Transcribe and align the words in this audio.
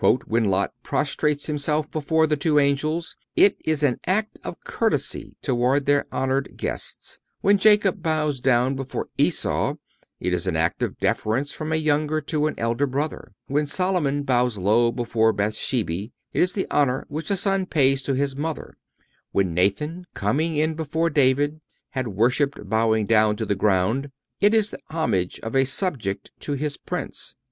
Adorer): 0.03 0.23
"When 0.25 0.45
Lot 0.45 0.73
prostrates 0.81 1.45
himself 1.45 1.91
before 1.91 2.25
the 2.25 2.35
two 2.35 2.57
angels 2.57 3.15
it 3.35 3.55
is 3.63 3.83
an 3.83 3.99
act 4.07 4.39
of 4.43 4.59
courtesy 4.63 5.37
towards 5.43 5.87
honored 6.11 6.57
guests; 6.57 7.19
when 7.41 7.59
Jacob 7.59 8.01
bows 8.01 8.39
down 8.39 8.75
before 8.75 9.09
Esau 9.19 9.75
it 10.19 10.33
is 10.33 10.47
an 10.47 10.55
act 10.57 10.81
of 10.81 10.97
deference 10.97 11.51
from 11.53 11.71
a 11.71 11.75
younger 11.75 12.19
to 12.19 12.47
an 12.47 12.55
elder 12.57 12.87
brother; 12.87 13.33
when 13.45 13.67
Solomon 13.67 14.23
bows 14.23 14.57
low 14.57 14.91
before 14.91 15.31
Bethsabee 15.33 16.11
it 16.33 16.41
is 16.41 16.53
the 16.53 16.65
honor 16.71 17.05
which 17.07 17.29
a 17.29 17.35
son 17.37 17.67
pays 17.67 18.01
to 18.01 18.15
his 18.15 18.35
mother; 18.35 18.77
when 19.31 19.53
Nathan, 19.53 20.07
coming 20.15 20.55
in 20.55 20.73
before 20.73 21.11
David, 21.11 21.61
'had 21.91 22.07
worshiped, 22.07 22.67
bowing 22.67 23.05
down 23.05 23.35
to 23.35 23.45
the 23.45 23.53
ground,' 23.53 24.09
it 24.39 24.55
is 24.55 24.71
the 24.71 24.79
homage 24.87 25.39
of 25.41 25.55
a 25.55 25.63
subject 25.63 26.31
to 26.39 26.53
his 26.53 26.75
prince. 26.75 27.35